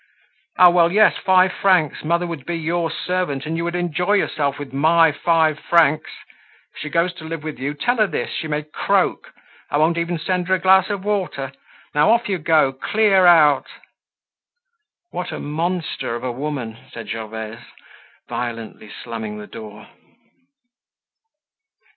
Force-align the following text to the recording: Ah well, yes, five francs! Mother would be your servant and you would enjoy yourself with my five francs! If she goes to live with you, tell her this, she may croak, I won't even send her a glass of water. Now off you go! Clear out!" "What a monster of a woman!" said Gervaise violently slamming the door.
Ah 0.57 0.71
well, 0.71 0.91
yes, 0.91 1.15
five 1.23 1.51
francs! 1.53 2.03
Mother 2.03 2.25
would 2.25 2.43
be 2.43 2.55
your 2.55 2.89
servant 2.89 3.45
and 3.45 3.55
you 3.55 3.63
would 3.65 3.75
enjoy 3.75 4.13
yourself 4.13 4.57
with 4.57 4.73
my 4.73 5.11
five 5.11 5.59
francs! 5.59 6.09
If 6.73 6.79
she 6.81 6.89
goes 6.89 7.13
to 7.13 7.23
live 7.23 7.43
with 7.43 7.59
you, 7.59 7.75
tell 7.75 7.97
her 7.97 8.07
this, 8.07 8.31
she 8.31 8.47
may 8.47 8.63
croak, 8.63 9.31
I 9.69 9.77
won't 9.77 9.99
even 9.99 10.17
send 10.17 10.47
her 10.47 10.55
a 10.55 10.59
glass 10.59 10.89
of 10.89 11.05
water. 11.05 11.51
Now 11.93 12.09
off 12.09 12.27
you 12.27 12.39
go! 12.39 12.73
Clear 12.73 13.27
out!" 13.27 13.67
"What 15.11 15.31
a 15.31 15.37
monster 15.39 16.15
of 16.15 16.23
a 16.23 16.31
woman!" 16.31 16.79
said 16.91 17.07
Gervaise 17.09 17.59
violently 18.27 18.91
slamming 19.03 19.37
the 19.37 19.45
door. 19.45 19.85